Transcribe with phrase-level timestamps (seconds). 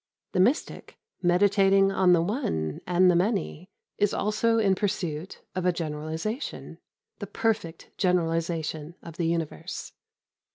[0.31, 3.69] The mystic, meditating on the One and the Many,
[3.99, 6.79] is also in pursuit of a generalisation
[7.19, 9.91] the perfect generalisation of the universe.